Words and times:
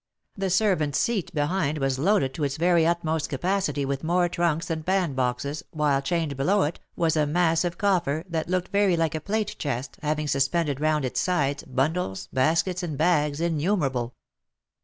The 0.35 0.49
servant's 0.49 0.97
seat 0.97 1.31
behind 1.31 1.77
was 1.77 1.99
loaded 1.99 2.33
to 2.33 2.43
its 2.43 2.57
very 2.57 2.87
utmost 2.87 3.29
capacity 3.29 3.85
with 3.85 4.03
more 4.03 4.27
trunks 4.27 4.71
and 4.71 4.83
bandboxes, 4.83 5.61
while, 5.69 6.01
chained 6.01 6.35
below 6.35 6.63
it, 6.63 6.79
was 6.95 7.15
a 7.15 7.27
massive 7.27 7.77
coffer, 7.77 8.23
that 8.27 8.49
looked 8.49 8.71
very 8.71 8.97
like 8.97 9.13
a 9.13 9.21
plate 9.21 9.55
chest, 9.59 9.99
having 10.01 10.27
suspended 10.27 10.81
round 10.81 11.05
its 11.05 11.19
sides, 11.21 11.61
bundles, 11.65 12.29
baskets, 12.33 12.81
and 12.81 12.97
bags 12.97 13.39
innumerable. 13.39 14.15